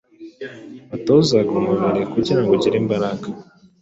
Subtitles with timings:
[0.89, 2.01] batozaga umubiri
[2.41, 3.25] ngo ugire imbaraga